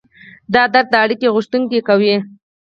[0.53, 2.15] دا درد د اړیکې غوښتنه کوي.